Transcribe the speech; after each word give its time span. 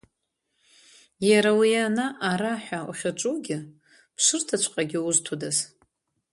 Иара 1.29 1.51
уи 1.59 1.71
ана-араҳәа 1.87 2.79
уахьаҿугьы, 2.87 3.57
ԥшырҭаҵәҟьагьы 4.15 4.99
узҭодаз… 5.07 5.57